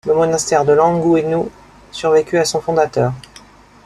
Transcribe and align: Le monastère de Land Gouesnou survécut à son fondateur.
Le 0.07 0.15
monastère 0.15 0.65
de 0.65 0.73
Land 0.73 0.97
Gouesnou 0.99 1.51
survécut 1.91 2.39
à 2.39 2.45
son 2.45 2.59
fondateur. 2.59 3.13